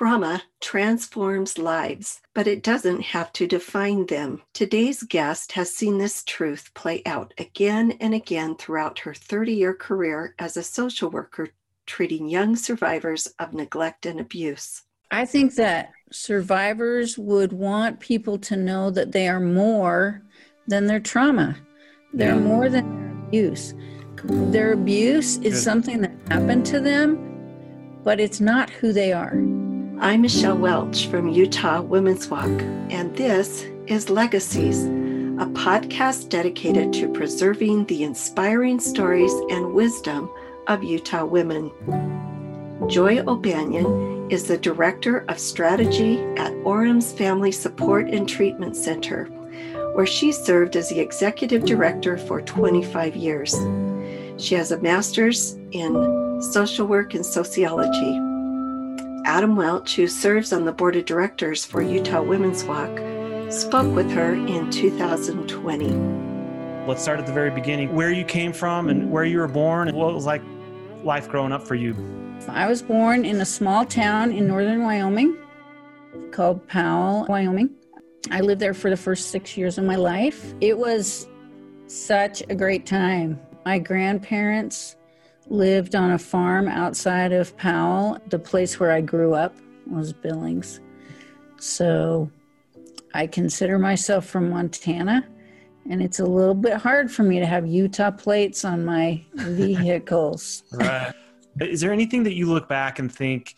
Trauma 0.00 0.42
transforms 0.62 1.58
lives, 1.58 2.22
but 2.32 2.46
it 2.46 2.62
doesn't 2.62 3.02
have 3.02 3.30
to 3.34 3.46
define 3.46 4.06
them. 4.06 4.40
Today's 4.54 5.02
guest 5.02 5.52
has 5.52 5.76
seen 5.76 5.98
this 5.98 6.24
truth 6.24 6.70
play 6.72 7.02
out 7.04 7.34
again 7.36 7.98
and 8.00 8.14
again 8.14 8.56
throughout 8.56 9.00
her 9.00 9.12
30 9.12 9.52
year 9.52 9.74
career 9.74 10.34
as 10.38 10.56
a 10.56 10.62
social 10.62 11.10
worker 11.10 11.50
treating 11.84 12.30
young 12.30 12.56
survivors 12.56 13.26
of 13.38 13.52
neglect 13.52 14.06
and 14.06 14.18
abuse. 14.18 14.84
I 15.10 15.26
think 15.26 15.56
that 15.56 15.90
survivors 16.10 17.18
would 17.18 17.52
want 17.52 18.00
people 18.00 18.38
to 18.38 18.56
know 18.56 18.90
that 18.92 19.12
they 19.12 19.28
are 19.28 19.38
more 19.38 20.22
than 20.66 20.86
their 20.86 21.00
trauma, 21.00 21.58
they're 22.14 22.36
yeah. 22.36 22.40
more 22.40 22.70
than 22.70 22.88
their 22.96 23.26
abuse. 23.26 23.74
Their 24.24 24.72
abuse 24.72 25.36
is 25.36 25.56
Good. 25.56 25.62
something 25.62 26.00
that 26.00 26.12
happened 26.30 26.64
to 26.66 26.80
them, 26.80 28.00
but 28.02 28.18
it's 28.18 28.40
not 28.40 28.70
who 28.70 28.94
they 28.94 29.12
are. 29.12 29.49
I'm 30.02 30.22
Michelle 30.22 30.56
Welch 30.56 31.08
from 31.08 31.28
Utah 31.28 31.82
Women's 31.82 32.28
Walk, 32.28 32.48
and 32.88 33.14
this 33.14 33.66
is 33.86 34.08
Legacies, 34.08 34.84
a 34.86 35.46
podcast 35.52 36.30
dedicated 36.30 36.90
to 36.94 37.12
preserving 37.12 37.84
the 37.84 38.04
inspiring 38.04 38.80
stories 38.80 39.34
and 39.50 39.74
wisdom 39.74 40.30
of 40.68 40.82
Utah 40.82 41.26
women. 41.26 41.70
Joy 42.88 43.18
O'Banion 43.18 44.30
is 44.30 44.44
the 44.44 44.56
Director 44.56 45.18
of 45.28 45.38
Strategy 45.38 46.18
at 46.38 46.54
Orem's 46.64 47.12
Family 47.12 47.52
Support 47.52 48.08
and 48.08 48.26
Treatment 48.26 48.76
Center, 48.76 49.26
where 49.92 50.06
she 50.06 50.32
served 50.32 50.76
as 50.76 50.88
the 50.88 50.98
Executive 50.98 51.66
Director 51.66 52.16
for 52.16 52.40
25 52.40 53.16
years. 53.16 53.54
She 54.38 54.54
has 54.54 54.72
a 54.72 54.80
master's 54.80 55.58
in 55.72 56.40
social 56.40 56.86
work 56.86 57.12
and 57.12 57.26
sociology. 57.26 58.29
Adam 59.30 59.54
Welch, 59.54 59.94
who 59.94 60.08
serves 60.08 60.52
on 60.52 60.64
the 60.64 60.72
board 60.72 60.96
of 60.96 61.04
directors 61.04 61.64
for 61.64 61.82
Utah 61.82 62.20
Women's 62.20 62.64
Walk, 62.64 62.90
spoke 63.48 63.94
with 63.94 64.10
her 64.10 64.34
in 64.34 64.72
2020. 64.72 66.84
Let's 66.84 67.00
start 67.00 67.20
at 67.20 67.26
the 67.26 67.32
very 67.32 67.52
beginning. 67.52 67.94
Where 67.94 68.10
you 68.10 68.24
came 68.24 68.52
from 68.52 68.88
and 68.88 69.08
where 69.08 69.22
you 69.22 69.38
were 69.38 69.46
born, 69.46 69.86
and 69.86 69.96
what 69.96 70.12
was 70.12 70.26
like 70.26 70.42
life 71.04 71.28
growing 71.28 71.52
up 71.52 71.62
for 71.62 71.76
you? 71.76 71.94
I 72.48 72.66
was 72.66 72.82
born 72.82 73.24
in 73.24 73.40
a 73.40 73.44
small 73.44 73.84
town 73.84 74.32
in 74.32 74.48
northern 74.48 74.82
Wyoming 74.82 75.36
called 76.32 76.66
Powell, 76.66 77.26
Wyoming. 77.28 77.70
I 78.32 78.40
lived 78.40 78.60
there 78.60 78.74
for 78.74 78.90
the 78.90 78.96
first 78.96 79.30
six 79.30 79.56
years 79.56 79.78
of 79.78 79.84
my 79.84 79.94
life. 79.94 80.54
It 80.60 80.76
was 80.76 81.28
such 81.86 82.42
a 82.50 82.56
great 82.56 82.84
time. 82.84 83.38
My 83.64 83.78
grandparents 83.78 84.96
lived 85.50 85.94
on 85.94 86.12
a 86.12 86.18
farm 86.18 86.68
outside 86.68 87.32
of 87.32 87.56
Powell. 87.56 88.18
The 88.28 88.38
place 88.38 88.80
where 88.80 88.92
I 88.92 89.00
grew 89.00 89.34
up 89.34 89.54
was 89.86 90.12
Billings. 90.12 90.80
So 91.58 92.30
I 93.12 93.26
consider 93.26 93.78
myself 93.78 94.24
from 94.24 94.48
Montana, 94.48 95.26
and 95.88 96.00
it's 96.00 96.20
a 96.20 96.24
little 96.24 96.54
bit 96.54 96.74
hard 96.74 97.10
for 97.10 97.24
me 97.24 97.40
to 97.40 97.46
have 97.46 97.66
Utah 97.66 98.12
plates 98.12 98.64
on 98.64 98.84
my 98.84 99.22
vehicles. 99.34 100.62
right. 100.72 101.12
Is 101.60 101.80
there 101.80 101.92
anything 101.92 102.22
that 102.22 102.34
you 102.34 102.46
look 102.46 102.68
back 102.68 103.00
and 103.00 103.12
think 103.12 103.56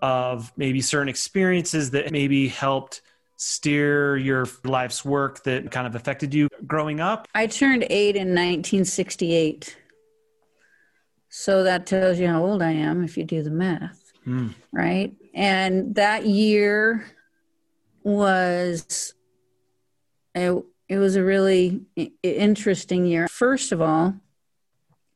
of 0.00 0.52
maybe 0.56 0.80
certain 0.80 1.08
experiences 1.08 1.90
that 1.90 2.12
maybe 2.12 2.48
helped 2.48 3.02
steer 3.36 4.16
your 4.16 4.46
life's 4.64 5.04
work 5.04 5.42
that 5.42 5.70
kind 5.72 5.86
of 5.86 5.96
affected 5.96 6.32
you 6.32 6.48
growing 6.66 7.00
up? 7.00 7.26
I 7.34 7.48
turned 7.48 7.84
eight 7.90 8.14
in 8.14 8.28
1968. 8.28 9.76
So 11.34 11.62
that 11.62 11.86
tells 11.86 12.18
you 12.18 12.28
how 12.28 12.44
old 12.44 12.60
I 12.60 12.72
am 12.72 13.02
if 13.02 13.16
you 13.16 13.24
do 13.24 13.42
the 13.42 13.50
math, 13.50 14.12
mm. 14.26 14.54
right? 14.70 15.14
And 15.32 15.94
that 15.94 16.26
year 16.26 17.06
was 18.02 19.14
it, 20.34 20.62
it 20.90 20.98
was 20.98 21.16
a 21.16 21.24
really 21.24 21.86
interesting 22.22 23.06
year. 23.06 23.28
First 23.28 23.72
of 23.72 23.80
all, 23.80 24.14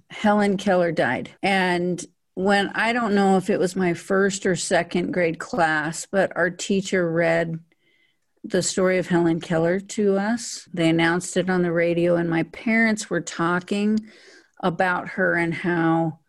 Helen 0.09 0.57
Keller 0.57 0.91
died. 0.91 1.33
And 1.43 2.03
when 2.33 2.71
I 2.71 2.95
don't 2.95 3.15
know 3.15 3.37
if 3.37 3.51
it 3.51 3.61
was 3.61 3.77
my 3.77 3.93
first 3.93 4.47
or 4.47 4.57
second 4.57 5.13
grade 5.13 5.39
class, 5.39 6.07
but 6.11 6.35
our 6.35 6.49
teacher 6.49 7.11
read 7.11 7.59
the 8.43 8.63
story 8.63 8.97
of 8.97 9.09
Helen 9.09 9.41
Keller 9.41 9.81
to 9.81 10.17
us. 10.17 10.67
They 10.73 10.89
announced 10.89 11.37
it 11.37 11.51
on 11.51 11.61
the 11.61 11.73
radio, 11.73 12.17
and 12.17 12.31
my 12.31 12.45
parents 12.45 13.11
were 13.11 13.21
talking 13.21 13.99
about 14.61 15.11
her 15.11 15.35
and 15.35 15.55
how 15.55 16.21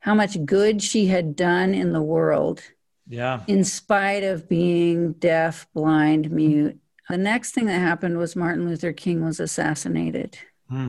how 0.00 0.14
much 0.14 0.44
good 0.44 0.80
she 0.82 1.06
had 1.06 1.34
done 1.34 1.74
in 1.74 1.92
the 1.92 2.02
world. 2.02 2.62
Yeah. 3.08 3.42
In 3.48 3.64
spite 3.64 4.22
of 4.22 4.48
being 4.48 5.14
deaf, 5.14 5.66
blind, 5.74 6.30
mute. 6.30 6.78
The 7.08 7.18
next 7.18 7.52
thing 7.52 7.66
that 7.66 7.80
happened 7.80 8.18
was 8.18 8.36
Martin 8.36 8.68
Luther 8.68 8.92
King 8.92 9.24
was 9.24 9.40
assassinated. 9.40 10.38
Hmm. 10.68 10.86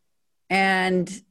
And 0.51 1.21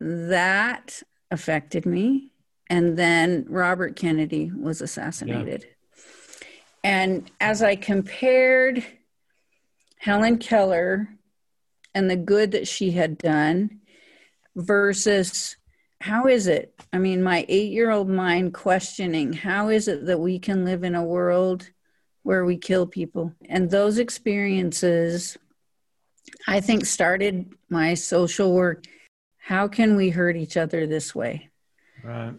that 0.00 1.02
affected 1.32 1.84
me. 1.84 2.32
And 2.70 2.96
then 2.96 3.44
Robert 3.48 3.96
Kennedy 3.96 4.52
was 4.54 4.80
assassinated. 4.80 5.64
Yeah. 5.64 6.48
And 6.84 7.30
as 7.40 7.62
I 7.62 7.76
compared 7.76 8.84
Helen 9.98 10.38
Keller 10.38 11.08
and 11.94 12.10
the 12.10 12.16
good 12.16 12.52
that 12.52 12.66
she 12.66 12.92
had 12.92 13.18
done 13.18 13.80
versus 14.56 15.56
how 16.00 16.26
is 16.26 16.48
it? 16.48 16.74
I 16.92 16.98
mean, 16.98 17.22
my 17.22 17.46
eight 17.48 17.72
year 17.72 17.90
old 17.90 18.08
mind 18.08 18.54
questioning 18.54 19.32
how 19.32 19.68
is 19.68 19.88
it 19.88 20.06
that 20.06 20.18
we 20.18 20.38
can 20.38 20.64
live 20.64 20.82
in 20.84 20.94
a 20.94 21.04
world 21.04 21.70
where 22.24 22.44
we 22.44 22.56
kill 22.56 22.86
people? 22.86 23.32
And 23.48 23.70
those 23.70 23.98
experiences, 23.98 25.38
I 26.46 26.60
think, 26.60 26.86
started 26.86 27.52
my 27.68 27.94
social 27.94 28.52
work. 28.52 28.84
How 29.38 29.68
can 29.68 29.96
we 29.96 30.10
hurt 30.10 30.36
each 30.36 30.56
other 30.56 30.86
this 30.86 31.14
way? 31.14 31.50
Right. 32.02 32.34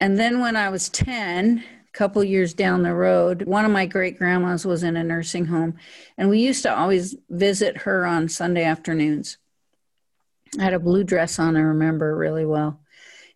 And 0.00 0.18
then 0.18 0.40
when 0.40 0.56
I 0.56 0.68
was 0.68 0.90
10, 0.90 1.58
a 1.58 1.92
couple 1.96 2.22
years 2.22 2.52
down 2.52 2.82
the 2.82 2.94
road, 2.94 3.44
one 3.44 3.64
of 3.64 3.70
my 3.70 3.86
great 3.86 4.18
grandmas 4.18 4.66
was 4.66 4.82
in 4.82 4.96
a 4.96 5.02
nursing 5.02 5.46
home, 5.46 5.76
and 6.18 6.28
we 6.28 6.40
used 6.40 6.62
to 6.64 6.76
always 6.76 7.16
visit 7.30 7.78
her 7.78 8.04
on 8.04 8.28
Sunday 8.28 8.64
afternoons. 8.64 9.38
I 10.58 10.64
had 10.64 10.74
a 10.74 10.78
blue 10.78 11.04
dress 11.04 11.38
on, 11.38 11.56
I 11.56 11.60
remember 11.60 12.16
really 12.16 12.46
well. 12.46 12.80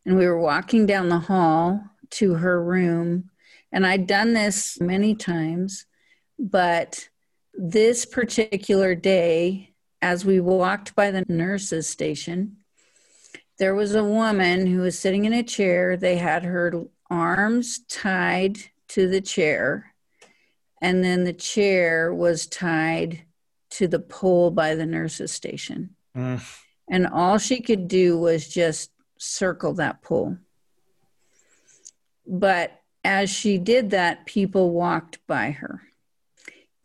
And 0.07 0.17
we 0.17 0.27
were 0.27 0.41
walking 0.41 0.87
down 0.87 1.09
the 1.09 1.19
hall 1.19 1.83
to 2.11 2.35
her 2.35 2.63
room, 2.63 3.31
and 3.73 3.87
I'd 3.87 4.07
done 4.07 4.33
this 4.33 4.81
many 4.81 5.15
times, 5.15 5.87
but 6.39 7.09
this 7.55 8.05
particular 8.05 8.95
day, 8.95 9.75
as 10.03 10.25
we 10.25 10.41
walked 10.41 10.95
by 10.95 11.11
the 11.11 11.25
nurse's 11.29 11.87
station, 11.87 12.57
there 13.59 13.75
was 13.75 13.95
a 13.95 14.03
woman 14.03 14.67
who 14.67 14.81
was 14.81 14.99
sitting 14.99 15.27
in 15.27 15.35
a 15.35 15.43
chair. 15.43 15.97
They 15.97 16.17
had 16.17 16.45
her 16.45 16.87
arms 17.11 17.81
tied 17.89 18.59
to 18.89 19.09
the 19.09 19.21
chair, 19.21 19.95
and 20.81 21.05
then 21.05 21.25
the 21.25 21.35
chair 21.35 22.13
was 22.15 22.47
tied 22.47 23.23
to 23.73 23.87
the 23.87 24.01
pole 24.01 24.51
by 24.51 24.75
the 24.75 24.87
nurse's 24.87 25.31
station. 25.31 25.95
Mm. 26.17 26.43
And 26.91 27.07
all 27.07 27.39
she 27.39 27.63
could 27.63 27.89
do 27.89 28.19
was 28.19 28.47
just 28.47 28.91
circle 29.17 29.73
that 29.75 30.03
pool. 30.03 30.37
But 32.27 32.79
as 33.03 33.31
she 33.31 33.57
did 33.57 33.91
that, 33.91 34.27
people 34.27 34.73
walked 34.73 35.25
by 35.27 35.53
her. 35.53 35.83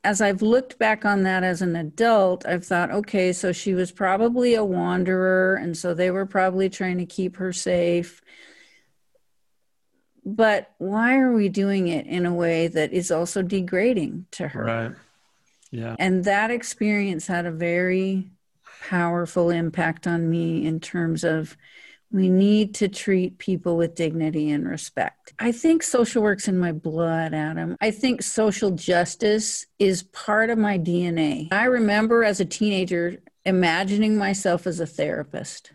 As 0.04 0.22
I've 0.22 0.42
looked 0.42 0.78
back 0.78 1.04
on 1.04 1.24
that 1.24 1.44
as 1.44 1.62
an 1.62 1.76
adult, 1.76 2.46
I've 2.46 2.64
thought, 2.64 2.92
okay, 2.92 3.34
so 3.34 3.52
she 3.52 3.74
was 3.74 3.92
probably 3.92 4.54
a 4.54 4.64
wanderer, 4.64 5.56
and 5.56 5.76
so 5.76 5.94
they 5.94 6.12
were 6.12 6.28
probably 6.28 6.70
trying 6.70 7.00
to 7.00 7.06
keep 7.06 7.38
her 7.38 7.52
safe 7.52 8.22
but 10.26 10.72
why 10.80 11.18
are 11.18 11.34
we 11.34 11.48
doing 11.48 11.88
it 11.88 12.08
in 12.08 12.26
a 12.26 12.34
way 12.34 12.68
that 12.68 12.92
is 12.92 13.12
also 13.12 13.44
degrading 13.44 14.26
to 14.32 14.47
her 14.47 14.64
right 14.64 14.91
yeah 15.72 15.96
and 16.00 16.26
that 16.26 16.50
experience 16.50 17.28
had 17.28 17.46
a 17.46 17.52
very 17.52 18.32
powerful 18.82 19.50
impact 19.50 20.08
on 20.08 20.30
me 20.30 20.66
in 20.66 20.80
terms 20.80 21.24
of 21.24 21.58
we 22.12 22.30
need 22.30 22.76
to 22.76 22.88
treat 22.88 23.40
people 23.40 23.76
with 23.76 23.96
dignity 23.96 24.52
and 24.52 24.68
respect. 24.68 25.34
I 25.40 25.52
think 25.52 25.84
social 25.84 26.24
work's 26.24 26.48
in 26.48 26.58
my 26.58 26.72
blood, 26.72 27.34
Adam. 27.34 27.76
I 27.82 27.92
think 27.92 28.22
social 28.22 28.72
justice 28.72 29.66
is 29.80 30.04
part 30.04 30.50
of 30.50 30.58
my 30.58 30.78
DNA. 30.78 31.52
I 31.52 31.66
remember 31.66 32.24
as 32.24 32.40
a 32.40 32.46
teenager 32.46 33.18
imagining 33.44 34.18
myself 34.18 34.66
as 34.66 34.80
a 34.80 34.86
therapist. 34.86 35.74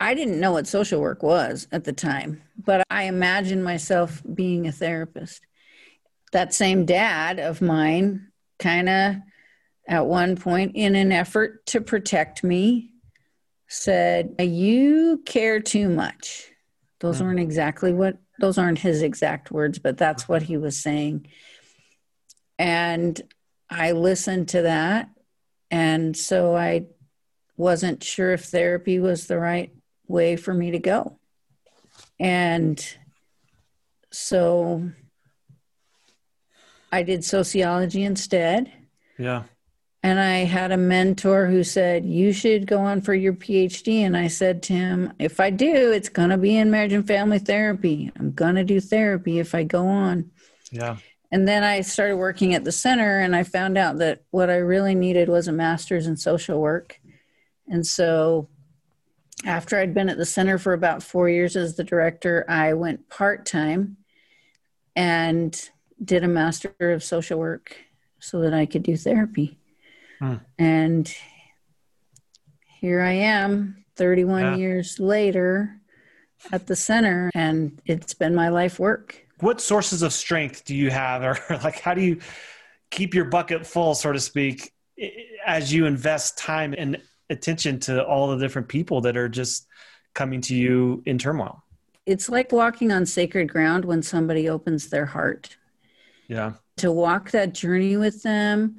I 0.00 0.14
didn't 0.14 0.40
know 0.40 0.52
what 0.52 0.66
social 0.66 1.00
work 1.00 1.22
was 1.22 1.66
at 1.72 1.84
the 1.84 1.92
time, 1.92 2.42
but 2.64 2.84
I 2.90 3.04
imagined 3.04 3.64
myself 3.64 4.22
being 4.32 4.66
a 4.66 4.72
therapist. 4.72 5.42
That 6.32 6.54
same 6.54 6.86
dad 6.86 7.38
of 7.38 7.60
mine 7.60 8.28
kind 8.58 8.88
of 8.88 9.16
at 9.88 10.06
one 10.06 10.36
point 10.36 10.72
in 10.76 10.94
an 10.94 11.10
effort 11.10 11.66
to 11.66 11.80
protect 11.80 12.44
me 12.44 12.90
said 13.68 14.34
you 14.38 15.22
care 15.26 15.60
too 15.60 15.88
much 15.88 16.50
those 17.00 17.18
hmm. 17.18 17.24
aren't 17.26 17.40
exactly 17.40 17.92
what 17.92 18.18
those 18.38 18.58
aren't 18.58 18.78
his 18.78 19.02
exact 19.02 19.50
words 19.50 19.78
but 19.78 19.98
that's 19.98 20.28
what 20.28 20.42
he 20.42 20.56
was 20.56 20.80
saying 20.80 21.26
And 22.58 23.20
I 23.70 23.92
listened 23.92 24.48
to 24.48 24.62
that. 24.62 25.10
And 25.70 26.16
so 26.16 26.56
I 26.56 26.86
wasn't 27.56 28.02
sure 28.02 28.32
if 28.32 28.44
therapy 28.46 28.98
was 28.98 29.26
the 29.26 29.38
right 29.38 29.72
way 30.06 30.36
for 30.36 30.54
me 30.54 30.72
to 30.72 30.78
go. 30.78 31.18
And 32.18 32.84
so 34.10 34.90
I 36.90 37.02
did 37.02 37.24
sociology 37.24 38.02
instead. 38.02 38.72
Yeah. 39.18 39.44
And 40.02 40.20
I 40.20 40.44
had 40.44 40.70
a 40.70 40.76
mentor 40.76 41.46
who 41.46 41.64
said, 41.64 42.04
You 42.04 42.32
should 42.32 42.66
go 42.66 42.78
on 42.78 43.00
for 43.00 43.14
your 43.14 43.32
PhD. 43.32 44.00
And 44.00 44.16
I 44.16 44.28
said 44.28 44.62
to 44.64 44.72
him, 44.72 45.12
If 45.18 45.40
I 45.40 45.50
do, 45.50 45.92
it's 45.92 46.08
going 46.08 46.30
to 46.30 46.38
be 46.38 46.56
in 46.56 46.70
marriage 46.70 46.92
and 46.92 47.06
family 47.06 47.40
therapy. 47.40 48.12
I'm 48.16 48.32
going 48.32 48.54
to 48.54 48.64
do 48.64 48.80
therapy 48.80 49.38
if 49.38 49.54
I 49.54 49.64
go 49.64 49.86
on. 49.86 50.30
Yeah. 50.70 50.98
And 51.30 51.46
then 51.46 51.64
I 51.64 51.82
started 51.82 52.16
working 52.16 52.54
at 52.54 52.64
the 52.64 52.72
center 52.72 53.20
and 53.20 53.36
I 53.36 53.42
found 53.42 53.76
out 53.76 53.98
that 53.98 54.22
what 54.30 54.50
I 54.50 54.56
really 54.56 54.94
needed 54.94 55.28
was 55.28 55.48
a 55.48 55.52
master's 55.52 56.06
in 56.06 56.16
social 56.16 56.60
work. 56.60 57.00
And 57.66 57.86
so 57.86 58.48
after 59.44 59.78
I'd 59.78 59.94
been 59.94 60.08
at 60.08 60.16
the 60.16 60.24
center 60.24 60.58
for 60.58 60.72
about 60.72 61.02
four 61.02 61.28
years 61.28 61.54
as 61.54 61.76
the 61.76 61.84
director, 61.84 62.44
I 62.48 62.72
went 62.74 63.08
part 63.08 63.46
time 63.46 63.98
and 64.96 65.70
did 66.02 66.24
a 66.24 66.28
master 66.28 66.72
of 66.80 67.04
social 67.04 67.38
work 67.38 67.76
so 68.20 68.40
that 68.40 68.54
I 68.54 68.66
could 68.66 68.82
do 68.82 68.96
therapy. 68.96 69.57
Hmm. 70.18 70.34
And 70.58 71.14
here 72.80 73.00
I 73.00 73.12
am 73.12 73.84
31 73.96 74.42
yeah. 74.42 74.56
years 74.56 74.98
later 75.00 75.80
at 76.52 76.66
the 76.66 76.76
center, 76.76 77.30
and 77.34 77.80
it's 77.86 78.14
been 78.14 78.34
my 78.34 78.48
life 78.48 78.78
work. 78.78 79.26
What 79.40 79.60
sources 79.60 80.02
of 80.02 80.12
strength 80.12 80.64
do 80.64 80.74
you 80.74 80.90
have, 80.90 81.22
or 81.22 81.38
like 81.64 81.80
how 81.80 81.94
do 81.94 82.02
you 82.02 82.20
keep 82.90 83.14
your 83.14 83.24
bucket 83.24 83.66
full, 83.66 83.94
so 83.94 84.12
to 84.12 84.20
speak, 84.20 84.72
as 85.46 85.72
you 85.72 85.86
invest 85.86 86.38
time 86.38 86.74
and 86.76 87.00
attention 87.30 87.78
to 87.80 88.04
all 88.04 88.28
the 88.28 88.38
different 88.38 88.68
people 88.68 89.00
that 89.02 89.16
are 89.16 89.28
just 89.28 89.66
coming 90.14 90.40
to 90.42 90.54
you 90.54 91.02
in 91.06 91.18
turmoil? 91.18 91.62
It's 92.06 92.28
like 92.28 92.52
walking 92.52 92.90
on 92.90 93.04
sacred 93.04 93.50
ground 93.50 93.84
when 93.84 94.02
somebody 94.02 94.48
opens 94.48 94.88
their 94.88 95.06
heart. 95.06 95.56
Yeah. 96.26 96.54
To 96.78 96.90
walk 96.92 97.32
that 97.32 97.52
journey 97.52 97.96
with 97.96 98.22
them, 98.22 98.76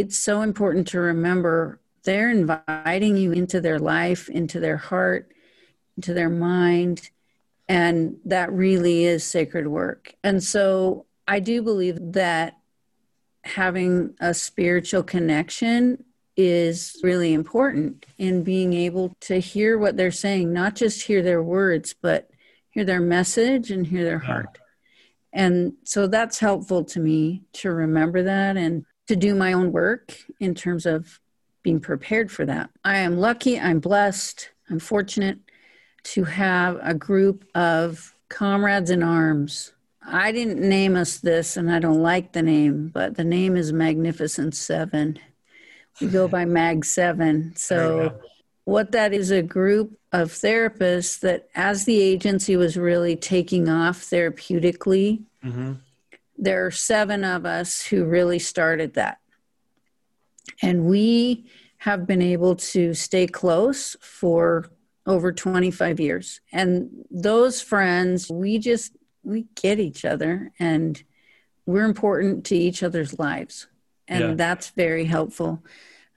it's 0.00 0.18
so 0.18 0.42
important 0.42 0.88
to 0.88 1.00
remember 1.00 1.80
they're 2.04 2.30
inviting 2.30 3.16
you 3.16 3.32
into 3.32 3.60
their 3.60 3.78
life, 3.78 4.28
into 4.28 4.60
their 4.60 4.76
heart, 4.76 5.32
into 5.96 6.14
their 6.14 6.28
mind. 6.28 7.10
And 7.68 8.18
that 8.24 8.52
really 8.52 9.04
is 9.04 9.24
sacred 9.24 9.66
work. 9.66 10.14
And 10.22 10.42
so 10.42 11.06
I 11.26 11.40
do 11.40 11.62
believe 11.62 11.98
that 12.12 12.58
having 13.44 14.14
a 14.20 14.34
spiritual 14.34 15.02
connection 15.02 16.04
is 16.36 17.00
really 17.02 17.32
important 17.32 18.04
in 18.18 18.44
being 18.44 18.72
able 18.72 19.16
to 19.20 19.40
hear 19.40 19.78
what 19.78 19.96
they're 19.96 20.10
saying, 20.12 20.52
not 20.52 20.76
just 20.76 21.02
hear 21.02 21.22
their 21.22 21.42
words, 21.42 21.94
but 22.00 22.30
hear 22.70 22.84
their 22.84 23.00
message 23.00 23.70
and 23.70 23.86
hear 23.86 24.04
their 24.04 24.18
heart. 24.18 24.58
And 25.32 25.74
so 25.84 26.06
that's 26.06 26.38
helpful 26.38 26.84
to 26.84 27.00
me 27.00 27.42
to 27.54 27.70
remember 27.70 28.22
that 28.24 28.56
and 28.56 28.84
to 29.06 29.16
do 29.16 29.34
my 29.34 29.52
own 29.52 29.72
work 29.72 30.16
in 30.40 30.54
terms 30.54 30.86
of 30.86 31.20
being 31.62 31.80
prepared 31.80 32.30
for 32.30 32.46
that. 32.46 32.70
I 32.84 32.98
am 32.98 33.18
lucky, 33.18 33.58
I'm 33.58 33.80
blessed, 33.80 34.50
I'm 34.70 34.78
fortunate 34.78 35.38
to 36.04 36.24
have 36.24 36.78
a 36.82 36.94
group 36.94 37.44
of 37.54 38.14
comrades 38.28 38.90
in 38.90 39.02
arms. 39.02 39.72
I 40.08 40.30
didn't 40.30 40.60
name 40.60 40.96
us 40.96 41.18
this 41.18 41.56
and 41.56 41.70
I 41.70 41.80
don't 41.80 42.02
like 42.02 42.32
the 42.32 42.42
name, 42.42 42.88
but 42.94 43.16
the 43.16 43.24
name 43.24 43.56
is 43.56 43.72
Magnificent 43.72 44.54
Seven 44.54 45.18
we 46.00 46.08
go 46.08 46.28
by 46.28 46.44
MAG 46.44 46.84
7. 46.84 47.54
So, 47.56 48.18
what 48.64 48.92
that 48.92 49.12
is 49.12 49.30
a 49.30 49.42
group 49.42 49.98
of 50.12 50.32
therapists 50.32 51.20
that, 51.20 51.48
as 51.54 51.84
the 51.84 52.00
agency 52.00 52.56
was 52.56 52.76
really 52.76 53.16
taking 53.16 53.68
off 53.68 54.00
therapeutically, 54.02 55.22
mm-hmm. 55.44 55.74
There 56.38 56.66
are 56.66 56.70
seven 56.70 57.24
of 57.24 57.46
us 57.46 57.84
who 57.84 58.04
really 58.04 58.38
started 58.38 58.94
that. 58.94 59.18
And 60.62 60.84
we 60.86 61.46
have 61.78 62.06
been 62.06 62.22
able 62.22 62.56
to 62.56 62.94
stay 62.94 63.26
close 63.26 63.96
for 64.00 64.66
over 65.06 65.32
25 65.32 66.00
years. 66.00 66.40
And 66.52 66.90
those 67.10 67.60
friends, 67.60 68.30
we 68.30 68.58
just, 68.58 68.92
we 69.22 69.46
get 69.54 69.78
each 69.78 70.04
other 70.04 70.52
and 70.58 71.02
we're 71.64 71.84
important 71.84 72.44
to 72.46 72.56
each 72.56 72.82
other's 72.82 73.18
lives 73.18 73.66
and 74.08 74.20
yeah. 74.20 74.34
that's 74.34 74.70
very 74.70 75.04
helpful. 75.04 75.62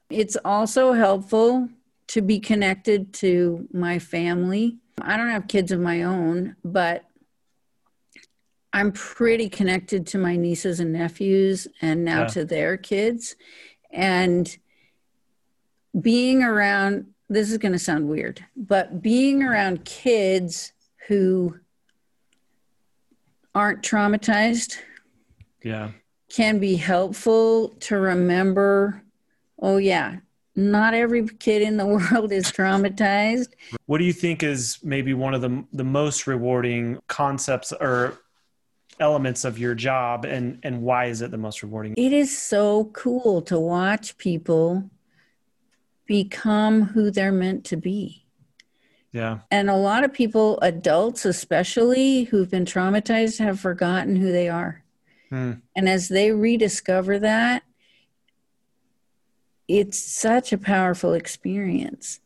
It's 0.08 0.36
also 0.44 0.92
helpful 0.92 1.68
to 2.08 2.22
be 2.22 2.40
connected 2.40 3.12
to 3.14 3.68
my 3.72 3.98
family. 3.98 4.78
I 5.00 5.16
don't 5.16 5.30
have 5.30 5.48
kids 5.48 5.72
of 5.72 5.80
my 5.80 6.02
own, 6.02 6.56
but 6.64 7.04
I'm 8.72 8.92
pretty 8.92 9.48
connected 9.48 10.06
to 10.08 10.18
my 10.18 10.36
nieces 10.36 10.80
and 10.80 10.92
nephews 10.92 11.66
and 11.80 12.04
now 12.04 12.22
yeah. 12.22 12.26
to 12.28 12.44
their 12.44 12.76
kids. 12.76 13.36
And 13.90 14.56
being 16.00 16.42
around, 16.42 17.06
this 17.28 17.50
is 17.50 17.58
going 17.58 17.72
to 17.72 17.78
sound 17.78 18.08
weird, 18.08 18.44
but 18.56 19.02
being 19.02 19.42
around 19.42 19.84
kids 19.84 20.72
who 21.08 21.58
aren't 23.54 23.82
traumatized. 23.82 24.76
Yeah 25.62 25.90
can 26.30 26.58
be 26.60 26.76
helpful 26.76 27.70
to 27.80 27.98
remember 27.98 29.02
oh, 29.62 29.76
yeah, 29.76 30.16
not 30.56 30.94
every 30.94 31.28
kid 31.28 31.60
in 31.60 31.76
the 31.76 31.86
world 32.12 32.32
is 32.32 32.50
traumatized. 32.50 33.48
What 33.84 33.98
do 33.98 34.04
you 34.04 34.12
think 34.14 34.42
is 34.42 34.78
maybe 34.82 35.12
one 35.12 35.34
of 35.34 35.42
the, 35.42 35.64
the 35.74 35.84
most 35.84 36.26
rewarding 36.26 36.98
concepts 37.08 37.72
or 37.72 38.18
elements 39.00 39.44
of 39.44 39.58
your 39.58 39.74
job 39.74 40.24
and, 40.24 40.58
and 40.62 40.82
why 40.82 41.06
is 41.06 41.22
it 41.22 41.30
the 41.30 41.38
most 41.38 41.62
rewarding? 41.62 41.94
It 41.96 42.12
is 42.12 42.36
so 42.36 42.84
cool 42.92 43.42
to 43.42 43.58
watch 43.58 44.16
people 44.18 44.88
become 46.06 46.82
who 46.82 47.10
they're 47.10 47.32
meant 47.32 47.64
to 47.64 47.76
be. 47.76 48.24
Yeah. 49.12 49.40
And 49.50 49.68
a 49.68 49.76
lot 49.76 50.04
of 50.04 50.12
people, 50.12 50.58
adults 50.60 51.24
especially, 51.24 52.24
who've 52.24 52.50
been 52.50 52.64
traumatized, 52.64 53.38
have 53.38 53.58
forgotten 53.58 54.16
who 54.16 54.30
they 54.30 54.48
are. 54.48 54.84
Hmm. 55.30 55.52
And 55.74 55.88
as 55.88 56.08
they 56.08 56.30
rediscover 56.30 57.18
that, 57.18 57.64
it's 59.66 59.98
such 60.00 60.52
a 60.52 60.58
powerful 60.58 61.12
experience. 61.14 62.20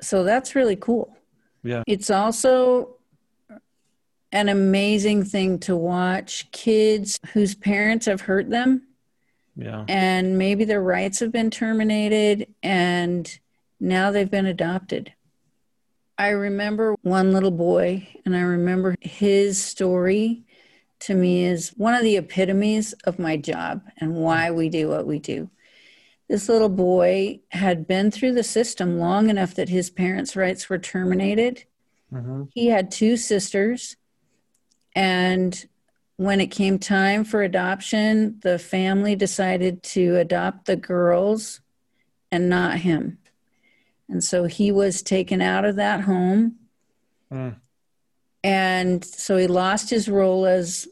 So 0.00 0.22
that's 0.22 0.54
really 0.54 0.76
cool. 0.76 1.16
Yeah. 1.62 1.82
It's 1.86 2.10
also 2.10 2.97
an 4.32 4.48
amazing 4.48 5.24
thing 5.24 5.58
to 5.60 5.76
watch 5.76 6.50
kids 6.50 7.18
whose 7.32 7.54
parents 7.54 8.06
have 8.06 8.22
hurt 8.22 8.50
them. 8.50 8.82
Yeah. 9.56 9.84
And 9.88 10.38
maybe 10.38 10.64
their 10.64 10.82
rights 10.82 11.20
have 11.20 11.32
been 11.32 11.50
terminated 11.50 12.54
and 12.62 13.38
now 13.80 14.10
they've 14.10 14.30
been 14.30 14.46
adopted. 14.46 15.12
I 16.16 16.30
remember 16.30 16.96
one 17.02 17.32
little 17.32 17.52
boy, 17.52 18.08
and 18.24 18.34
I 18.36 18.40
remember 18.40 18.96
his 19.00 19.62
story 19.62 20.42
to 21.00 21.14
me 21.14 21.44
is 21.44 21.70
one 21.76 21.94
of 21.94 22.02
the 22.02 22.16
epitomes 22.16 22.92
of 23.04 23.20
my 23.20 23.36
job 23.36 23.82
and 23.98 24.16
why 24.16 24.50
we 24.50 24.68
do 24.68 24.88
what 24.88 25.06
we 25.06 25.20
do. 25.20 25.48
This 26.28 26.48
little 26.48 26.68
boy 26.68 27.40
had 27.50 27.86
been 27.86 28.10
through 28.10 28.32
the 28.32 28.42
system 28.42 28.98
long 28.98 29.30
enough 29.30 29.54
that 29.54 29.68
his 29.68 29.90
parents' 29.90 30.34
rights 30.34 30.68
were 30.68 30.78
terminated. 30.78 31.64
Mm-hmm. 32.12 32.44
He 32.52 32.66
had 32.66 32.90
two 32.90 33.16
sisters, 33.16 33.96
and 34.98 35.64
when 36.16 36.40
it 36.40 36.48
came 36.48 36.80
time 36.80 37.22
for 37.22 37.40
adoption, 37.40 38.40
the 38.42 38.58
family 38.58 39.14
decided 39.14 39.80
to 39.84 40.16
adopt 40.16 40.64
the 40.64 40.74
girls 40.74 41.60
and 42.32 42.48
not 42.48 42.78
him. 42.78 43.18
And 44.08 44.24
so 44.24 44.46
he 44.46 44.72
was 44.72 45.00
taken 45.00 45.40
out 45.40 45.64
of 45.64 45.76
that 45.76 46.00
home. 46.00 46.56
Mm. 47.32 47.60
And 48.42 49.04
so 49.04 49.36
he 49.36 49.46
lost 49.46 49.88
his 49.88 50.08
role 50.08 50.46
as 50.46 50.88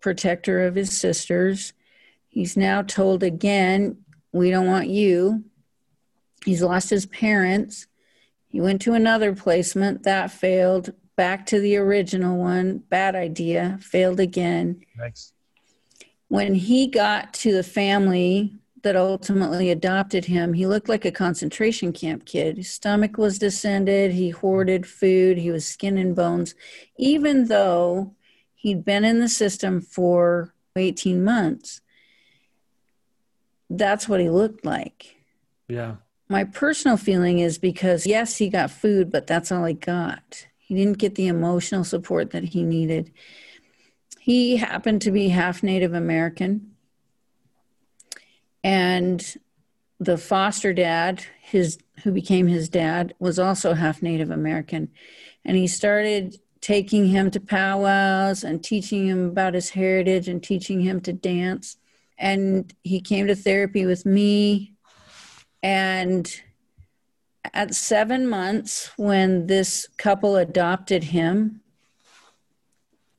protector 0.00 0.66
of 0.66 0.74
his 0.74 0.94
sisters. 0.94 1.72
He's 2.28 2.58
now 2.58 2.82
told 2.82 3.22
again, 3.22 4.04
We 4.32 4.50
don't 4.50 4.66
want 4.66 4.88
you. 4.88 5.44
He's 6.44 6.60
lost 6.60 6.90
his 6.90 7.06
parents. 7.06 7.86
He 8.48 8.60
went 8.60 8.82
to 8.82 8.92
another 8.92 9.34
placement 9.34 10.02
that 10.02 10.30
failed. 10.30 10.92
Back 11.16 11.46
to 11.46 11.60
the 11.60 11.76
original 11.76 12.36
one, 12.36 12.78
bad 12.90 13.14
idea, 13.14 13.78
failed 13.80 14.20
again. 14.20 14.84
Thanks. 14.98 15.32
When 16.28 16.54
he 16.54 16.88
got 16.88 17.32
to 17.34 17.52
the 17.52 17.62
family 17.62 18.54
that 18.82 18.96
ultimately 18.96 19.70
adopted 19.70 20.26
him, 20.26 20.52
he 20.52 20.66
looked 20.66 20.88
like 20.88 21.04
a 21.04 21.10
concentration 21.10 21.92
camp 21.92 22.26
kid. 22.26 22.58
His 22.58 22.70
stomach 22.70 23.16
was 23.16 23.38
descended, 23.38 24.12
He 24.12 24.30
hoarded 24.30 24.86
food. 24.86 25.38
He 25.38 25.50
was 25.50 25.66
skin 25.66 25.96
and 25.96 26.14
bones. 26.14 26.54
Even 26.98 27.46
though 27.46 28.14
he'd 28.54 28.84
been 28.84 29.04
in 29.04 29.18
the 29.18 29.28
system 29.28 29.80
for 29.80 30.52
18 30.76 31.24
months, 31.24 31.80
that's 33.70 34.08
what 34.08 34.20
he 34.20 34.28
looked 34.28 34.64
like. 34.64 35.16
Yeah. 35.68 35.96
My 36.28 36.44
personal 36.44 36.96
feeling 36.96 37.38
is 37.38 37.58
because, 37.58 38.06
yes, 38.06 38.36
he 38.36 38.48
got 38.48 38.70
food, 38.70 39.10
but 39.10 39.26
that's 39.26 39.50
all 39.50 39.64
he 39.64 39.74
got. 39.74 40.46
He 40.66 40.74
didn't 40.74 40.98
get 40.98 41.14
the 41.14 41.28
emotional 41.28 41.84
support 41.84 42.32
that 42.32 42.42
he 42.42 42.64
needed. 42.64 43.12
He 44.18 44.56
happened 44.56 45.00
to 45.02 45.12
be 45.12 45.28
half 45.28 45.62
Native 45.62 45.94
American. 45.94 46.72
And 48.64 49.24
the 50.00 50.18
foster 50.18 50.72
dad, 50.72 51.24
his 51.40 51.78
who 52.02 52.10
became 52.10 52.48
his 52.48 52.68
dad, 52.68 53.14
was 53.20 53.38
also 53.38 53.74
half 53.74 54.02
Native 54.02 54.32
American. 54.32 54.90
And 55.44 55.56
he 55.56 55.68
started 55.68 56.34
taking 56.60 57.06
him 57.06 57.30
to 57.30 57.38
powwows 57.38 58.42
and 58.42 58.64
teaching 58.64 59.06
him 59.06 59.26
about 59.26 59.54
his 59.54 59.70
heritage 59.70 60.26
and 60.26 60.42
teaching 60.42 60.80
him 60.80 61.00
to 61.02 61.12
dance. 61.12 61.76
And 62.18 62.74
he 62.82 63.00
came 63.00 63.28
to 63.28 63.36
therapy 63.36 63.86
with 63.86 64.04
me. 64.04 64.74
And 65.62 66.28
at 67.54 67.74
seven 67.74 68.26
months, 68.28 68.90
when 68.96 69.46
this 69.46 69.88
couple 69.96 70.36
adopted 70.36 71.04
him, 71.04 71.60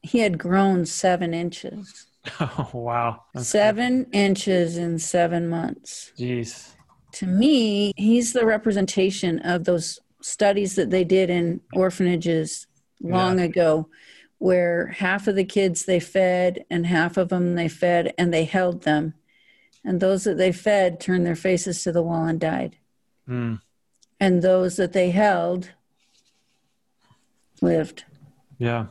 he 0.01 0.19
had 0.19 0.37
grown 0.37 0.85
seven 0.85 1.33
inches. 1.33 2.05
Oh, 2.41 2.69
wow. 2.73 3.23
That's 3.33 3.47
seven 3.47 4.05
inches 4.11 4.75
in 4.75 4.99
seven 4.99 5.47
months. 5.47 6.11
Jeez. 6.19 6.73
To 7.13 7.25
me, 7.25 7.93
he's 7.95 8.33
the 8.33 8.45
representation 8.45 9.39
of 9.39 9.63
those 9.63 10.01
studies 10.21 10.75
that 10.75 10.89
they 10.89 11.05
did 11.05 11.29
in 11.29 11.61
orphanages 11.71 12.67
long 13.01 13.39
yeah. 13.39 13.45
ago, 13.45 13.89
where 14.39 14.87
half 14.87 15.27
of 15.27 15.35
the 15.35 15.45
kids 15.45 15.85
they 15.85 16.01
fed 16.01 16.65
and 16.69 16.85
half 16.85 17.15
of 17.15 17.29
them 17.29 17.55
they 17.55 17.69
fed 17.69 18.13
and 18.17 18.33
they 18.33 18.43
held 18.43 18.83
them. 18.83 19.13
And 19.85 20.01
those 20.01 20.25
that 20.25 20.37
they 20.37 20.51
fed 20.51 20.99
turned 20.99 21.25
their 21.25 21.35
faces 21.35 21.81
to 21.83 21.93
the 21.93 22.03
wall 22.03 22.25
and 22.25 22.41
died. 22.41 22.75
Mm. 23.27 23.61
And 24.19 24.41
those 24.41 24.77
that 24.77 24.93
they 24.93 25.11
held 25.11 25.71
lived. 27.61 28.03
Yeah. 28.57 28.87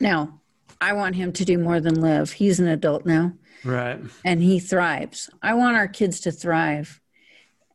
Now, 0.00 0.40
I 0.80 0.92
want 0.92 1.14
him 1.14 1.32
to 1.34 1.44
do 1.44 1.58
more 1.58 1.80
than 1.80 2.00
live. 2.00 2.32
He's 2.32 2.60
an 2.60 2.68
adult 2.68 3.06
now. 3.06 3.32
Right. 3.64 4.00
And 4.24 4.42
he 4.42 4.58
thrives. 4.58 5.30
I 5.42 5.54
want 5.54 5.76
our 5.76 5.88
kids 5.88 6.20
to 6.20 6.32
thrive. 6.32 7.00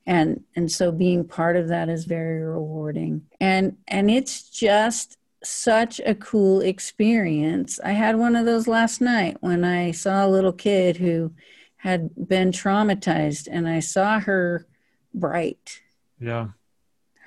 And 0.06 0.44
and 0.56 0.72
so 0.72 0.92
being 0.92 1.28
part 1.28 1.56
of 1.56 1.68
that 1.70 1.90
is 1.90 2.06
very 2.06 2.42
rewarding. 2.42 3.24
And 3.40 3.78
and 3.88 4.10
it's 4.10 4.50
just 4.50 5.18
such 5.44 6.02
a 6.06 6.16
cool 6.16 6.62
experience. 6.62 7.80
I 7.84 7.92
had 7.92 8.18
one 8.18 8.36
of 8.36 8.46
those 8.46 8.68
last 8.68 9.02
night 9.02 9.38
when 9.42 9.64
I 9.64 9.92
saw 9.92 10.26
a 10.26 10.30
little 10.30 10.54
kid 10.54 10.98
who 10.98 11.34
had 11.78 12.10
been 12.28 12.52
traumatized 12.52 13.48
and 13.50 13.68
I 13.68 13.80
saw 13.80 14.20
her 14.20 14.68
bright. 15.14 15.82
Yeah. 16.20 16.48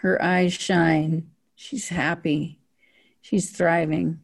Her 0.00 0.22
eyes 0.22 0.54
shine. 0.54 1.30
She's 1.56 1.88
happy. 1.88 2.58
She's 3.20 3.50
thriving. 3.50 4.20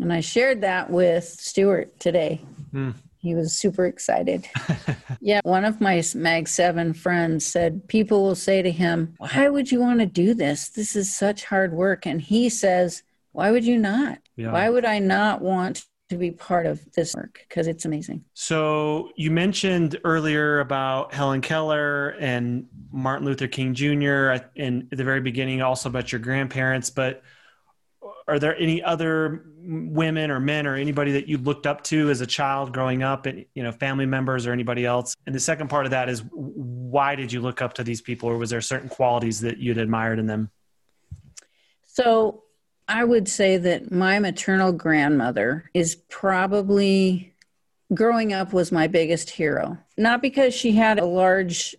And 0.00 0.12
I 0.12 0.20
shared 0.20 0.62
that 0.62 0.90
with 0.90 1.24
Stuart 1.24 2.00
today. 2.00 2.40
Mm. 2.74 2.94
He 3.18 3.34
was 3.34 3.52
super 3.52 3.84
excited. 3.84 4.48
yeah, 5.20 5.40
one 5.44 5.64
of 5.64 5.80
my 5.80 6.02
Mag 6.14 6.48
7 6.48 6.94
friends 6.94 7.44
said, 7.44 7.86
People 7.86 8.22
will 8.22 8.34
say 8.34 8.62
to 8.62 8.70
him, 8.72 9.14
Why 9.18 9.48
would 9.48 9.70
you 9.70 9.78
want 9.78 10.00
to 10.00 10.06
do 10.06 10.34
this? 10.34 10.70
This 10.70 10.96
is 10.96 11.14
such 11.14 11.44
hard 11.44 11.72
work. 11.72 12.06
And 12.06 12.20
he 12.20 12.48
says, 12.48 13.02
Why 13.32 13.50
would 13.50 13.64
you 13.64 13.78
not? 13.78 14.18
Yeah. 14.36 14.52
Why 14.52 14.70
would 14.70 14.86
I 14.86 14.98
not 14.98 15.42
want 15.42 15.84
to 16.10 16.16
be 16.16 16.30
part 16.30 16.66
of 16.66 16.84
this 16.92 17.14
work? 17.14 17.44
Because 17.48 17.66
it's 17.66 17.84
amazing. 17.84 18.24
So 18.34 19.10
you 19.16 19.30
mentioned 19.30 19.98
earlier 20.04 20.60
about 20.60 21.14
Helen 21.14 21.40
Keller 21.40 22.10
and 22.20 22.66
Martin 22.92 23.26
Luther 23.26 23.46
King 23.46 23.74
Jr., 23.74 24.42
and 24.56 24.88
at 24.92 24.98
the 24.98 25.04
very 25.04 25.20
beginning, 25.20 25.62
also 25.62 25.88
about 25.88 26.12
your 26.12 26.20
grandparents. 26.20 26.90
But 26.90 27.22
are 28.26 28.38
there 28.38 28.56
any 28.56 28.82
other 28.82 29.46
women 29.62 30.30
or 30.30 30.40
men 30.40 30.66
or 30.66 30.74
anybody 30.74 31.12
that 31.12 31.28
you 31.28 31.38
looked 31.38 31.66
up 31.66 31.82
to 31.84 32.10
as 32.10 32.20
a 32.20 32.26
child 32.26 32.72
growing 32.72 33.02
up 33.02 33.26
and 33.26 33.44
you 33.54 33.62
know 33.62 33.72
family 33.72 34.06
members 34.06 34.46
or 34.46 34.52
anybody 34.52 34.86
else 34.86 35.14
and 35.26 35.34
the 35.34 35.40
second 35.40 35.68
part 35.68 35.84
of 35.84 35.90
that 35.90 36.08
is 36.08 36.22
why 36.32 37.14
did 37.14 37.30
you 37.30 37.42
look 37.42 37.60
up 37.60 37.74
to 37.74 37.84
these 37.84 38.00
people 38.00 38.28
or 38.28 38.38
was 38.38 38.48
there 38.48 38.60
certain 38.62 38.88
qualities 38.88 39.38
that 39.40 39.58
you'd 39.58 39.76
admired 39.76 40.18
in 40.18 40.26
them 40.26 40.50
so 41.86 42.42
i 42.90 43.02
would 43.04 43.28
say 43.28 43.56
that 43.56 43.90
my 43.90 44.18
maternal 44.18 44.72
grandmother 44.72 45.70
is 45.72 45.94
probably 46.08 47.34
growing 47.94 48.32
up 48.32 48.52
was 48.52 48.70
my 48.70 48.86
biggest 48.86 49.30
hero 49.30 49.78
not 49.96 50.20
because 50.20 50.52
she 50.52 50.72
had 50.72 50.98
a 50.98 51.04
large 51.04 51.74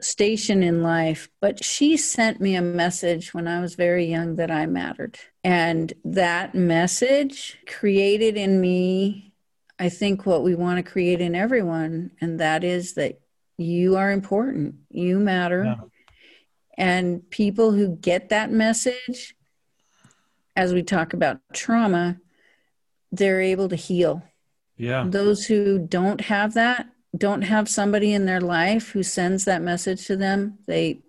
station 0.00 0.62
in 0.62 0.82
life, 0.82 1.28
but 1.40 1.64
she 1.64 1.96
sent 1.96 2.40
me 2.40 2.54
a 2.54 2.62
message 2.62 3.34
when 3.34 3.48
I 3.48 3.60
was 3.60 3.74
very 3.74 4.06
young 4.06 4.36
that 4.36 4.50
I 4.50 4.66
mattered. 4.66 5.18
And 5.42 5.92
that 6.04 6.54
message 6.54 7.58
created 7.66 8.36
in 8.36 8.60
me, 8.60 9.32
I 9.78 9.88
think, 9.88 10.26
what 10.26 10.44
we 10.44 10.54
want 10.54 10.84
to 10.84 10.90
create 10.90 11.20
in 11.20 11.34
everyone, 11.34 12.12
and 12.20 12.40
that 12.40 12.64
is 12.64 12.94
that 12.94 13.20
you 13.56 13.96
are 13.96 14.12
important, 14.12 14.76
you 14.90 15.18
matter. 15.18 15.64
Yeah. 15.64 15.74
And 16.76 17.28
people 17.30 17.72
who 17.72 17.96
get 17.96 18.28
that 18.28 18.52
message, 18.52 19.34
as 20.58 20.74
we 20.74 20.82
talk 20.82 21.14
about 21.14 21.38
trauma, 21.52 22.18
they're 23.12 23.40
able 23.40 23.68
to 23.68 23.76
heal. 23.76 24.24
Yeah. 24.76 25.04
Those 25.06 25.46
who 25.46 25.78
don't 25.78 26.20
have 26.22 26.54
that, 26.54 26.88
don't 27.16 27.42
have 27.42 27.68
somebody 27.68 28.12
in 28.12 28.26
their 28.26 28.40
life 28.40 28.90
who 28.90 29.04
sends 29.04 29.44
that 29.44 29.62
message 29.62 30.06
to 30.08 30.16
them, 30.16 30.58
they 30.66 31.00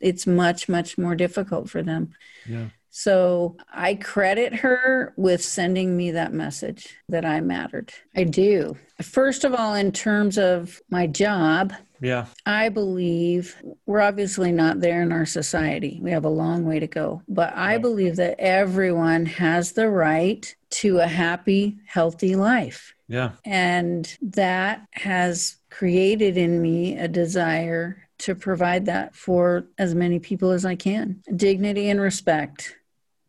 it's 0.00 0.26
much 0.26 0.68
much 0.68 0.98
more 0.98 1.14
difficult 1.14 1.70
for 1.70 1.82
them. 1.82 2.14
Yeah. 2.46 2.66
So 2.96 3.56
I 3.72 3.96
credit 3.96 4.54
her 4.54 5.14
with 5.16 5.42
sending 5.42 5.96
me 5.96 6.12
that 6.12 6.32
message 6.32 6.96
that 7.08 7.24
I 7.24 7.40
mattered. 7.40 7.92
I 8.14 8.22
do. 8.22 8.76
First 9.02 9.42
of 9.42 9.52
all, 9.52 9.74
in 9.74 9.90
terms 9.90 10.38
of 10.38 10.80
my 10.90 11.08
job, 11.08 11.72
yeah. 12.00 12.26
I 12.46 12.68
believe 12.68 13.60
we're 13.86 14.00
obviously 14.00 14.52
not 14.52 14.78
there 14.78 15.02
in 15.02 15.10
our 15.10 15.26
society. 15.26 15.98
We 16.00 16.12
have 16.12 16.24
a 16.24 16.28
long 16.28 16.64
way 16.66 16.78
to 16.78 16.86
go. 16.86 17.20
But 17.28 17.52
I 17.56 17.78
believe 17.78 18.14
that 18.14 18.38
everyone 18.38 19.26
has 19.26 19.72
the 19.72 19.90
right 19.90 20.54
to 20.70 21.00
a 21.00 21.08
happy, 21.08 21.78
healthy 21.86 22.36
life. 22.36 22.94
Yeah. 23.08 23.32
And 23.44 24.16
that 24.22 24.86
has 24.92 25.56
created 25.68 26.36
in 26.36 26.62
me 26.62 26.96
a 26.96 27.08
desire 27.08 28.06
to 28.18 28.36
provide 28.36 28.86
that 28.86 29.16
for 29.16 29.66
as 29.78 29.96
many 29.96 30.20
people 30.20 30.52
as 30.52 30.64
I 30.64 30.76
can. 30.76 31.24
Dignity 31.34 31.90
and 31.90 32.00
respect. 32.00 32.76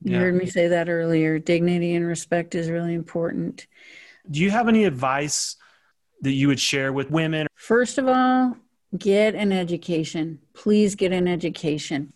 You 0.05 0.11
yeah. 0.11 0.19
heard 0.19 0.35
me 0.35 0.45
say 0.45 0.67
that 0.67 0.87
earlier. 0.87 1.39
Dignity 1.39 1.95
and 1.95 2.05
respect 2.05 2.53
is 2.53 2.69
really 2.69 2.93
important. 2.93 3.65
Do 4.29 4.39
you 4.39 4.51
have 4.51 4.67
any 4.67 4.85
advice 4.85 5.55
that 6.21 6.33
you 6.33 6.47
would 6.47 6.59
share 6.59 6.93
with 6.93 7.09
women? 7.09 7.47
First 7.55 7.97
of 7.97 8.07
all, 8.07 8.55
get 8.95 9.33
an 9.33 9.51
education. 9.51 10.37
Please 10.53 10.93
get 10.93 11.11
an 11.11 11.27
education. 11.27 12.13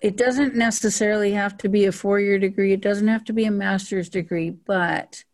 It 0.00 0.16
doesn't 0.16 0.54
necessarily 0.54 1.32
have 1.32 1.58
to 1.58 1.68
be 1.68 1.86
a 1.86 1.92
four 1.92 2.20
year 2.20 2.38
degree, 2.38 2.72
it 2.72 2.80
doesn't 2.80 3.08
have 3.08 3.24
to 3.24 3.32
be 3.32 3.44
a 3.44 3.50
master's 3.50 4.08
degree, 4.08 4.50
but 4.50 5.24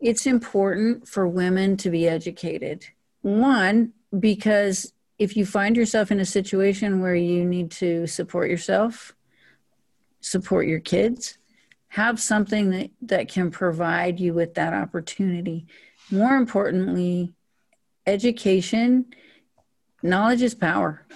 it's 0.00 0.26
important 0.26 1.08
for 1.08 1.26
women 1.26 1.78
to 1.78 1.88
be 1.88 2.06
educated. 2.06 2.84
One, 3.22 3.94
because 4.18 4.92
if 5.18 5.34
you 5.34 5.46
find 5.46 5.78
yourself 5.78 6.10
in 6.10 6.20
a 6.20 6.26
situation 6.26 7.00
where 7.00 7.14
you 7.14 7.42
need 7.46 7.70
to 7.70 8.06
support 8.06 8.50
yourself, 8.50 9.14
support 10.20 10.66
your 10.66 10.80
kids, 10.80 11.38
have 11.94 12.18
something 12.18 12.70
that, 12.70 12.90
that 13.02 13.28
can 13.28 13.52
provide 13.52 14.18
you 14.18 14.34
with 14.34 14.54
that 14.54 14.74
opportunity. 14.74 15.64
More 16.10 16.34
importantly, 16.34 17.32
education, 18.04 19.14
knowledge 20.02 20.42
is 20.42 20.56
power. 20.56 21.06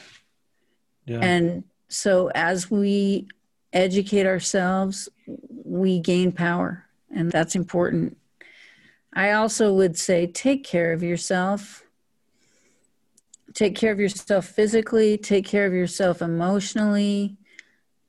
Yeah. 1.04 1.18
And 1.20 1.64
so 1.88 2.30
as 2.32 2.70
we 2.70 3.26
educate 3.73 4.25
ourselves, 4.25 5.08
we 5.26 5.99
gain 5.99 6.30
power, 6.30 6.87
and 7.12 7.32
that's 7.32 7.56
important. 7.56 8.16
I 9.12 9.32
also 9.32 9.73
would 9.73 9.99
say 9.99 10.28
take 10.28 10.62
care 10.62 10.92
of 10.92 11.02
yourself. 11.02 11.82
Take 13.52 13.75
care 13.75 13.90
of 13.90 13.99
yourself 13.99 14.47
physically, 14.47 15.18
take 15.18 15.44
care 15.44 15.66
of 15.66 15.73
yourself 15.73 16.23
emotionally, 16.23 17.38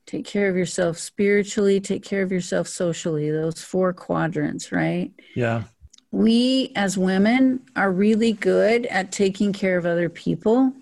take 0.10 0.26
care 0.26 0.50
of 0.50 0.56
yourself 0.56 0.98
spiritually, 0.98 1.80
take 1.80 2.04
care 2.04 2.24
of 2.24 2.32
yourself 2.32 2.68
socially, 2.68 3.30
those 3.30 3.62
four 3.62 3.94
quadrants, 3.94 4.72
right? 4.72 5.12
Yeah. 5.36 5.64
We 6.12 6.72
as 6.76 6.98
women 6.98 7.62
are 7.76 7.92
really 7.92 8.34
good 8.34 8.88
at 8.88 9.12
taking 9.12 9.54
care 9.54 9.78
of 9.78 9.86
other 9.86 10.10
people. 10.10 10.74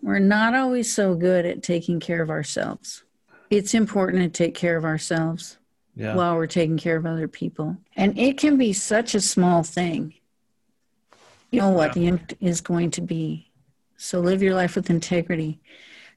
We're 0.00 0.18
not 0.18 0.54
always 0.54 0.90
so 0.90 1.14
good 1.14 1.44
at 1.44 1.62
taking 1.62 2.00
care 2.00 2.22
of 2.22 2.30
ourselves. 2.30 3.04
It's 3.50 3.74
important 3.74 4.22
to 4.22 4.44
take 4.44 4.54
care 4.54 4.78
of 4.78 4.84
ourselves 4.84 5.58
yeah. 5.94 6.14
while 6.14 6.34
we're 6.36 6.46
taking 6.46 6.78
care 6.78 6.96
of 6.96 7.04
other 7.04 7.28
people. 7.28 7.76
And 7.96 8.18
it 8.18 8.38
can 8.38 8.56
be 8.56 8.72
such 8.72 9.14
a 9.14 9.20
small 9.20 9.62
thing. 9.62 10.14
You 11.50 11.60
know 11.60 11.70
what 11.70 11.92
the 11.92 12.06
end 12.06 12.34
is 12.40 12.62
going 12.62 12.92
to 12.92 13.02
be. 13.02 13.50
So 13.98 14.20
live 14.20 14.42
your 14.42 14.54
life 14.54 14.76
with 14.76 14.88
integrity. 14.88 15.60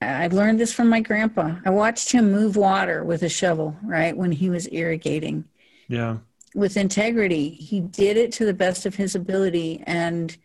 I 0.01 0.27
learned 0.27 0.60
this 0.60 0.74
from 0.74 0.89
my 0.89 1.00
grandpa. 1.00 1.58
I 1.63 1.70
watched 1.70 2.12
him 2.12 2.31
move 2.31 2.55
water 2.55 3.03
with 3.03 3.22
a 3.22 3.29
shovel, 3.29 3.77
right, 3.84 4.17
when 4.17 4.31
he 4.31 4.50
was 4.50 4.67
irrigating. 4.72 5.46
Yeah. 5.88 6.17
With 6.55 6.75
integrity. 6.75 7.50
He 7.50 7.79
did 7.79 8.17
it 8.17 8.31
to 8.34 8.46
the 8.46 8.53
best 8.53 8.86
of 8.86 8.96
his 8.96 9.13
ability, 9.13 9.84
and 9.86 10.36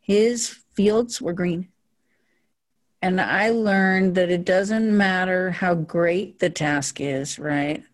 his 0.00 0.48
fields 0.74 1.22
were 1.22 1.32
green. 1.32 1.68
And 3.00 3.20
I 3.20 3.50
learned 3.50 4.16
that 4.16 4.30
it 4.30 4.44
doesn't 4.44 4.96
matter 4.96 5.50
how 5.50 5.74
great 5.74 6.40
the 6.40 6.50
task 6.50 7.00
is, 7.00 7.38
right? 7.38 7.84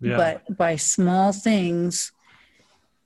Yeah. 0.00 0.16
But 0.16 0.56
by 0.56 0.76
small 0.76 1.32
things, 1.32 2.12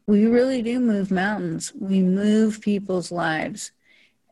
we 0.07 0.27
really 0.27 0.63
do 0.63 0.81
move 0.81 1.13
mountains. 1.13 1.73
We 1.79 2.03
move 2.03 2.61
people's 2.61 3.13
lives. 3.13 3.71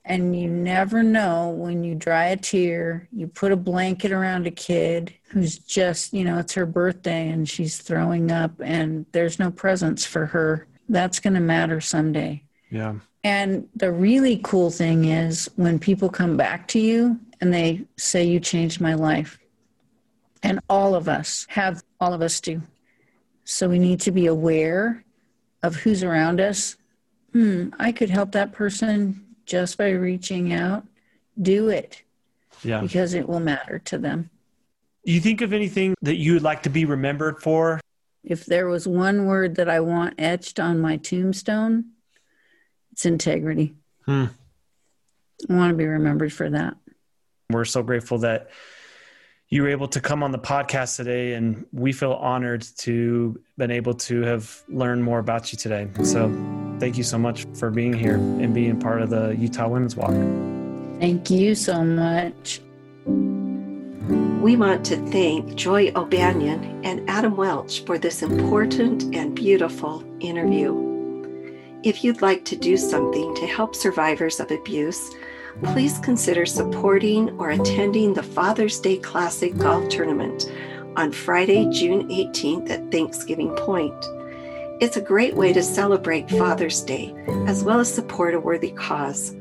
And 0.08 0.34
you 0.34 0.48
never 0.48 1.02
know 1.02 1.50
when 1.50 1.84
you 1.84 1.94
dry 1.94 2.28
a 2.28 2.36
tear, 2.36 3.06
you 3.12 3.26
put 3.26 3.52
a 3.52 3.56
blanket 3.56 4.10
around 4.10 4.46
a 4.46 4.50
kid 4.50 5.12
who's 5.28 5.58
just, 5.58 6.14
you 6.14 6.24
know, 6.24 6.38
it's 6.38 6.54
her 6.54 6.64
birthday 6.64 7.28
and 7.28 7.46
she's 7.46 7.76
throwing 7.76 8.32
up 8.32 8.52
and 8.60 9.04
there's 9.12 9.38
no 9.38 9.50
presents 9.50 10.06
for 10.06 10.24
her. 10.24 10.66
That's 10.88 11.20
going 11.20 11.34
to 11.34 11.40
matter 11.40 11.80
someday. 11.80 12.42
yeah. 12.70 12.94
And 13.24 13.68
the 13.74 13.92
really 13.92 14.40
cool 14.42 14.70
thing 14.70 15.04
is 15.04 15.50
when 15.56 15.78
people 15.78 16.08
come 16.08 16.36
back 16.36 16.68
to 16.68 16.78
you 16.78 17.18
and 17.40 17.52
they 17.52 17.84
say, 17.96 18.24
You 18.24 18.40
changed 18.40 18.80
my 18.80 18.94
life. 18.94 19.38
And 20.42 20.60
all 20.70 20.94
of 20.94 21.08
us 21.08 21.44
have, 21.50 21.82
all 22.00 22.14
of 22.14 22.22
us 22.22 22.40
do. 22.40 22.62
So 23.44 23.68
we 23.68 23.78
need 23.78 24.00
to 24.02 24.12
be 24.12 24.26
aware 24.26 25.04
of 25.62 25.74
who's 25.74 26.04
around 26.04 26.40
us. 26.40 26.76
Hmm, 27.32 27.70
I 27.78 27.90
could 27.90 28.08
help 28.08 28.32
that 28.32 28.52
person 28.52 29.27
just 29.48 29.78
by 29.78 29.90
reaching 29.90 30.52
out. 30.52 30.86
Do 31.40 31.68
it 31.70 32.02
Yeah. 32.62 32.80
because 32.82 33.14
it 33.14 33.28
will 33.28 33.40
matter 33.40 33.78
to 33.86 33.98
them. 33.98 34.30
Do 35.04 35.12
you 35.12 35.20
think 35.20 35.40
of 35.40 35.52
anything 35.52 35.94
that 36.02 36.16
you 36.16 36.34
would 36.34 36.42
like 36.42 36.62
to 36.64 36.70
be 36.70 36.84
remembered 36.84 37.40
for? 37.42 37.80
If 38.24 38.44
there 38.44 38.68
was 38.68 38.86
one 38.86 39.24
word 39.24 39.54
that 39.56 39.68
I 39.70 39.80
want 39.80 40.14
etched 40.18 40.60
on 40.60 40.80
my 40.80 40.96
tombstone, 40.98 41.86
it's 42.92 43.06
integrity. 43.06 43.74
Hmm. 44.04 44.26
I 45.48 45.54
want 45.54 45.70
to 45.70 45.76
be 45.76 45.86
remembered 45.86 46.32
for 46.32 46.50
that. 46.50 46.76
We're 47.48 47.64
so 47.64 47.82
grateful 47.82 48.18
that 48.18 48.50
you 49.48 49.62
were 49.62 49.68
able 49.68 49.88
to 49.88 50.00
come 50.00 50.22
on 50.22 50.32
the 50.32 50.38
podcast 50.38 50.96
today, 50.96 51.32
and 51.34 51.64
we 51.72 51.92
feel 51.92 52.12
honored 52.12 52.66
to 52.78 53.40
been 53.56 53.70
able 53.70 53.94
to 53.94 54.20
have 54.22 54.62
learned 54.68 55.02
more 55.04 55.20
about 55.20 55.52
you 55.52 55.56
today. 55.56 55.88
So, 56.02 56.28
thank 56.78 56.96
you 56.96 57.04
so 57.04 57.18
much 57.18 57.46
for 57.54 57.70
being 57.70 57.92
here 57.92 58.14
and 58.14 58.54
being 58.54 58.78
part 58.78 59.02
of 59.02 59.10
the 59.10 59.36
Utah 59.36 59.68
Women's 59.68 59.96
Walk. 59.96 60.10
Thank 61.00 61.30
you 61.30 61.54
so 61.54 61.84
much. 61.84 62.60
We 64.40 64.56
want 64.56 64.84
to 64.86 64.96
thank 65.10 65.54
Joy 65.56 65.92
O'Banion 65.94 66.80
and 66.84 67.08
Adam 67.10 67.36
Welch 67.36 67.84
for 67.84 67.98
this 67.98 68.22
important 68.22 69.14
and 69.14 69.34
beautiful 69.34 70.04
interview. 70.20 70.86
If 71.82 72.02
you'd 72.02 72.22
like 72.22 72.44
to 72.46 72.56
do 72.56 72.76
something 72.76 73.34
to 73.36 73.46
help 73.46 73.74
survivors 73.74 74.40
of 74.40 74.50
abuse, 74.50 75.14
please 75.62 75.98
consider 75.98 76.46
supporting 76.46 77.30
or 77.38 77.50
attending 77.50 78.14
the 78.14 78.22
Father's 78.22 78.80
Day 78.80 78.98
Classic 78.98 79.56
Golf 79.56 79.88
Tournament 79.88 80.50
on 80.96 81.12
Friday, 81.12 81.68
June 81.70 82.08
18th 82.08 82.70
at 82.70 82.90
Thanksgiving 82.90 83.54
Point. 83.56 84.04
It's 84.80 84.96
a 84.96 85.00
great 85.00 85.34
way 85.34 85.52
to 85.54 85.62
celebrate 85.62 86.30
Father's 86.30 86.82
Day 86.82 87.12
as 87.48 87.64
well 87.64 87.80
as 87.80 87.92
support 87.92 88.34
a 88.34 88.40
worthy 88.40 88.70
cause. 88.70 89.34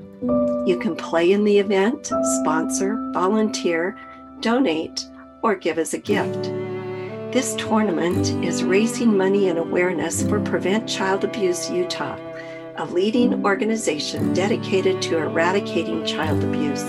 You 0.65 0.79
can 0.81 0.95
play 0.95 1.31
in 1.31 1.43
the 1.43 1.59
event, 1.59 2.11
sponsor, 2.41 2.97
volunteer, 3.13 3.95
donate, 4.39 5.05
or 5.43 5.53
give 5.53 5.77
as 5.77 5.93
a 5.93 5.99
gift. 5.99 6.45
This 7.31 7.53
tournament 7.55 8.29
is 8.43 8.63
raising 8.63 9.15
money 9.15 9.49
and 9.49 9.59
awareness 9.59 10.23
for 10.23 10.39
Prevent 10.39 10.89
Child 10.89 11.23
Abuse 11.23 11.69
Utah, 11.69 12.17
a 12.77 12.85
leading 12.85 13.45
organization 13.45 14.33
dedicated 14.33 15.03
to 15.03 15.19
eradicating 15.19 16.03
child 16.03 16.43
abuse. 16.43 16.81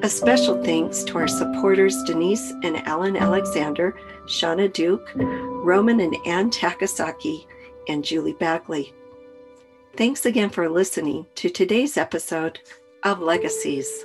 A 0.02 0.10
special 0.10 0.62
thanks 0.62 1.04
to 1.04 1.16
our 1.16 1.26
supporters 1.26 2.02
Denise 2.02 2.52
and 2.62 2.86
Alan 2.86 3.16
Alexander, 3.16 3.96
Shauna 4.26 4.70
Duke, 4.70 5.10
Roman 5.14 6.00
and 6.00 6.14
Ann 6.26 6.50
Takasaki, 6.50 7.46
and 7.88 8.04
Julie 8.04 8.34
Bagley. 8.34 8.94
Thanks 9.96 10.26
again 10.26 10.50
for 10.50 10.68
listening 10.68 11.26
to 11.36 11.48
today's 11.48 11.96
episode 11.96 12.60
of 13.02 13.20
Legacies. 13.20 14.04